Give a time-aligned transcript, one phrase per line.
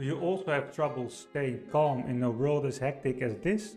[0.00, 3.76] Do you also have trouble staying calm in a world as hectic as this?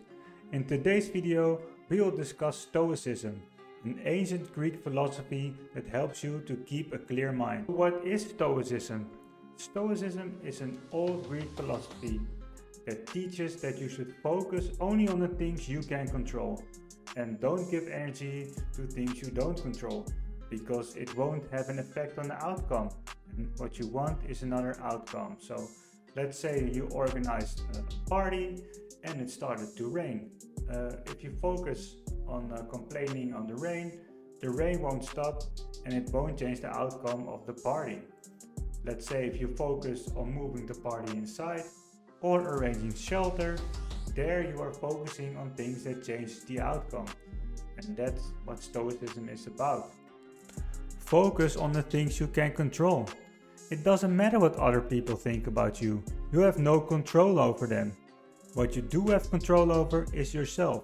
[0.54, 3.42] In today's video, we will discuss Stoicism,
[3.84, 7.68] an ancient Greek philosophy that helps you to keep a clear mind.
[7.68, 9.10] What is Stoicism?
[9.58, 12.22] Stoicism is an old Greek philosophy
[12.86, 16.64] that teaches that you should focus only on the things you can control
[17.18, 20.08] and don't give energy to things you don't control
[20.50, 22.88] because it won't have an effect on the outcome
[23.36, 25.36] and what you want is another outcome.
[25.38, 25.68] So
[26.16, 28.64] Let's say you organized a party
[29.04, 30.30] and it started to rain.
[30.72, 31.96] Uh, if you focus
[32.28, 34.00] on uh, complaining on the rain,
[34.40, 35.42] the rain won't stop
[35.86, 38.00] and it won't change the outcome of the party.
[38.86, 41.64] Let's say if you focus on moving the party inside
[42.22, 43.58] or arranging shelter,
[44.16, 47.08] there you are focusing on things that change the outcome.
[47.78, 49.92] And that's what Stoicism is about.
[51.00, 53.10] Focus on the things you can control.
[53.74, 57.92] It doesn't matter what other people think about you, you have no control over them.
[58.54, 60.84] What you do have control over is yourself.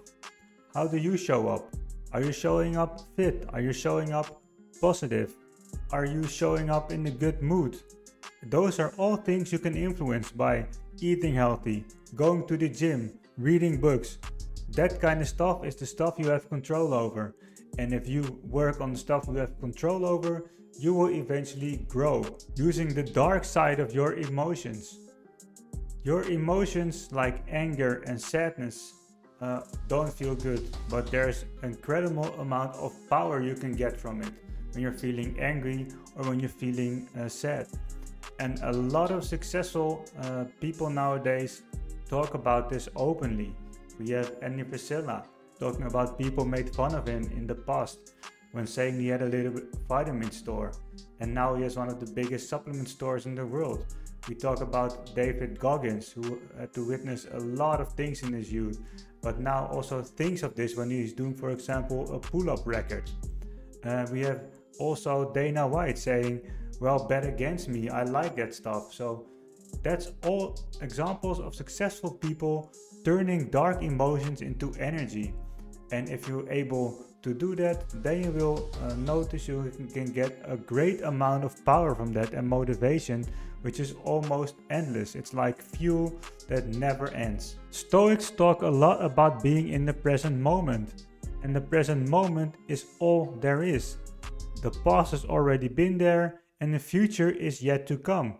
[0.74, 1.72] How do you show up?
[2.14, 3.46] Are you showing up fit?
[3.54, 4.42] Are you showing up
[4.82, 5.36] positive?
[5.92, 7.78] Are you showing up in a good mood?
[8.42, 10.66] Those are all things you can influence by
[11.00, 14.18] eating healthy, going to the gym, reading books.
[14.74, 17.36] That kind of stuff is the stuff you have control over.
[17.78, 22.24] And if you work on the stuff you have control over, you will eventually grow
[22.56, 24.98] using the dark side of your emotions.
[26.04, 28.94] Your emotions like anger and sadness
[29.42, 34.22] uh, don't feel good, but there's an incredible amount of power you can get from
[34.22, 34.32] it
[34.72, 37.68] when you're feeling angry or when you're feeling uh, sad.
[38.40, 41.64] And a lot of successful uh, people nowadays
[42.10, 43.54] talk about this openly.
[44.00, 45.26] We have Andy Frisella
[45.60, 48.14] talking about people made fun of him in the past
[48.54, 50.72] when saying he had a little vitamin store,
[51.20, 53.86] and now he has one of the biggest supplement stores in the world.
[54.28, 58.52] We talk about David Goggins, who had to witness a lot of things in his
[58.52, 58.80] youth,
[59.22, 63.10] but now also thinks of this when he's doing, for example, a pull up record.
[63.84, 64.42] Uh, we have
[64.80, 66.42] also Dana White saying,
[66.80, 68.94] Well, bet against me, I like that stuff.
[68.94, 69.26] So
[69.84, 72.72] that's all examples of successful people
[73.04, 75.34] turning dark emotions into energy.
[75.92, 80.42] And if you're able to do that, then you will uh, notice you can get
[80.46, 83.26] a great amount of power from that and motivation,
[83.62, 85.16] which is almost endless.
[85.16, 86.14] It's like fuel
[86.48, 87.58] that never ends.
[87.72, 91.06] Stoics talk a lot about being in the present moment,
[91.44, 93.98] and the present moment is all there is.
[94.62, 98.38] The past has already been there, and the future is yet to come.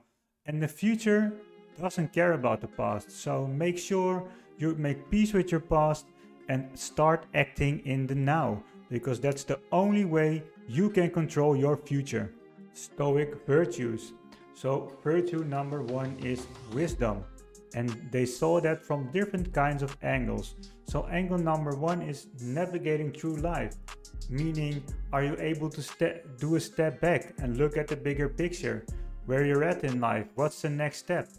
[0.50, 1.32] And the future
[1.80, 4.28] doesn't care about the past, so make sure
[4.58, 6.08] you make peace with your past
[6.48, 11.78] and start acting in the now because that's the only way you can control your
[11.78, 12.34] future.
[12.74, 14.14] Stoic virtues.
[14.56, 17.24] So, virtue number one is wisdom,
[17.76, 20.56] and they saw that from different kinds of angles.
[20.86, 23.76] So, angle number one is navigating through life,
[24.32, 24.84] meaning,
[25.14, 28.84] are you able to do a step back and look at the bigger picture,
[29.26, 31.30] where you're at in life, what's the next step?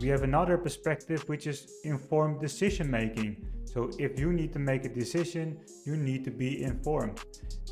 [0.00, 3.44] We have another perspective, which is informed decision making.
[3.64, 7.20] So if you need to make a decision, you need to be informed.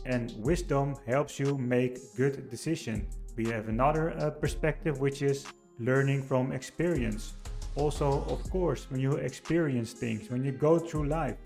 [0.04, 3.06] And wisdom helps you make good decision.
[3.36, 5.46] We have another uh, perspective which is
[5.78, 7.34] learning from experience.
[7.76, 11.36] Also, of course, when you experience things, when you go through life,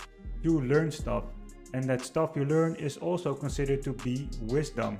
[0.42, 1.24] you learn stuff.
[1.74, 4.96] And that stuff you learn is also considered to be wisdom.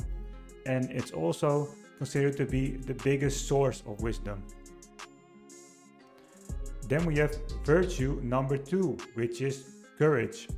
[0.66, 1.68] And it's also
[2.00, 4.42] considered to be the biggest source of wisdom.
[6.88, 9.56] Then we have virtue number two, which is
[9.98, 10.48] courage.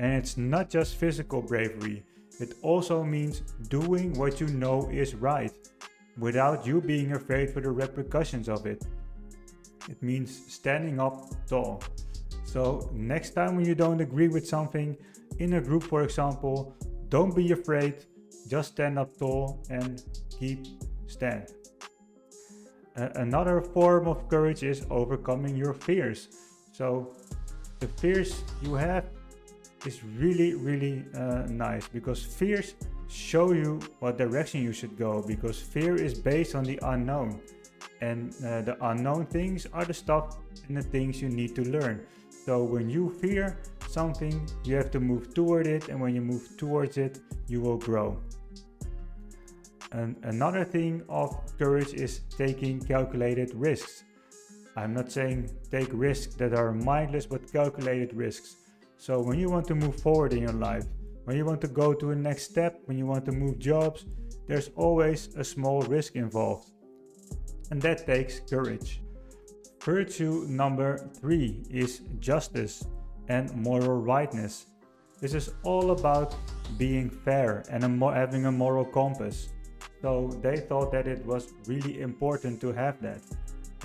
[0.00, 2.02] And it's not just physical bravery,
[2.40, 5.52] it also means doing what you know is right
[6.18, 8.84] without you being afraid for the repercussions of it.
[9.88, 11.14] It means standing up
[11.46, 11.80] tall.
[12.44, 14.96] So, next time when you don't agree with something
[15.38, 16.74] in a group, for example,
[17.08, 18.04] don't be afraid,
[18.48, 20.02] just stand up tall and
[20.42, 20.66] keep
[21.06, 21.46] stand.
[22.96, 26.28] Another form of courage is overcoming your fears.
[26.72, 27.14] So
[27.78, 29.04] the fears you have
[29.86, 32.74] is really really uh, nice because fears
[33.08, 37.40] show you what direction you should go because fear is based on the unknown.
[38.00, 40.26] And uh, the unknown things are the stuff
[40.66, 41.96] and the things you need to learn.
[42.44, 43.46] So when you fear
[43.86, 44.34] something
[44.64, 48.08] you have to move toward it and when you move towards it you will grow
[49.92, 54.04] and another thing of courage is taking calculated risks.
[54.76, 58.56] I'm not saying take risks that are mindless, but calculated risks.
[58.96, 60.84] So when you want to move forward in your life,
[61.24, 64.06] when you want to go to a next step, when you want to move jobs,
[64.48, 66.68] there's always a small risk involved.
[67.70, 69.00] and that takes courage.
[69.82, 72.84] Virtue number three is justice
[73.28, 74.66] and moral rightness.
[75.20, 76.34] This is all about
[76.76, 79.48] being fair and a having a moral compass.
[80.02, 83.22] So they thought that it was really important to have that.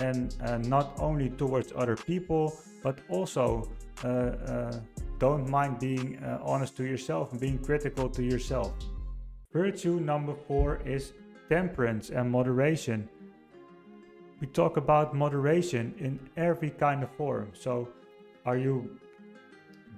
[0.00, 3.70] And uh, not only towards other people, but also
[4.04, 4.80] uh, uh,
[5.18, 8.72] don't mind being uh, honest to yourself and being critical to yourself.
[9.52, 11.12] Virtue number four is
[11.48, 13.08] temperance and moderation.
[14.40, 17.52] We talk about moderation in every kind of form.
[17.54, 17.88] So,
[18.44, 18.98] are you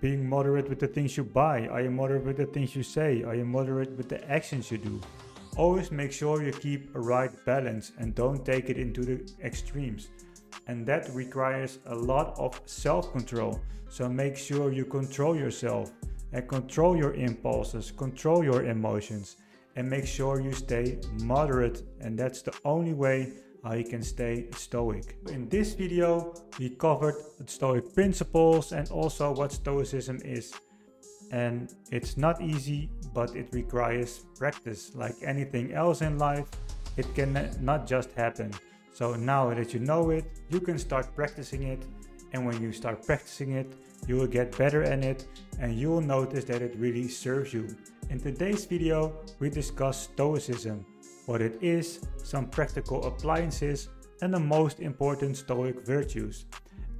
[0.00, 1.69] being moderate with the things you buy?
[1.69, 3.23] Are you moderate with the things you say?
[3.23, 5.00] Are you moderate with the actions you do?
[5.56, 10.08] Always make sure you keep a right balance and don't take it into the extremes.
[10.67, 13.61] And that requires a lot of self control.
[13.88, 15.91] So make sure you control yourself
[16.32, 19.37] and control your impulses, control your emotions,
[19.76, 21.82] and make sure you stay moderate.
[22.00, 23.32] And that's the only way
[23.64, 25.17] how you can stay stoic.
[25.29, 27.17] In this video, we covered
[27.47, 30.55] stoic principles and also what stoicism is.
[31.30, 34.92] And it's not easy, but it requires practice.
[34.94, 36.46] Like anything else in life,
[36.96, 38.52] it can not just happen.
[38.92, 41.82] So now that you know it, you can start practicing it.
[42.32, 43.72] And when you start practicing it,
[44.06, 45.26] you will get better at it
[45.58, 47.68] and you will notice that it really serves you.
[48.08, 50.84] In today's video, we discuss Stoicism,
[51.26, 53.88] what it is, some practical appliances,
[54.22, 56.46] and the most important Stoic virtues.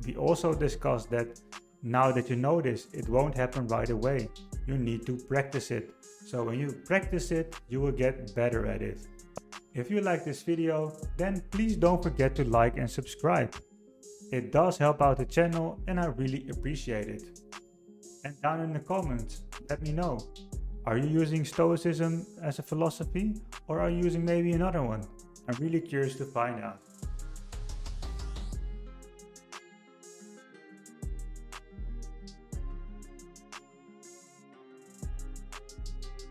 [0.07, 1.41] We also discuss that
[1.83, 4.29] now that you know this, it won't happen right away.
[4.67, 5.95] You need to practice it.
[6.27, 9.01] So when you practice it, you will get better at it.
[9.73, 13.55] If you like this video, then please don't forget to like and subscribe.
[14.33, 17.23] It does help out the channel and I really appreciate it.
[18.25, 20.19] And down in the comments, let me know.
[20.87, 23.35] Are you using Stoicism as a philosophy
[23.69, 25.03] or are you using maybe another one?
[25.49, 26.81] I'm really curious to find out.